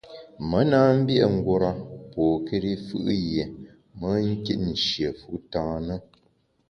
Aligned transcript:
Me 0.49 0.59
na 0.69 0.79
mbié’ 0.97 1.25
ngura 1.35 1.71
pôkéri 2.11 2.71
fù’ 2.85 2.97
yié 3.23 3.43
me 3.99 4.09
nkit 4.29 4.59
nshié 4.71 5.09
fu 5.19 5.31
tâ 5.51 5.61
na. 5.87 5.95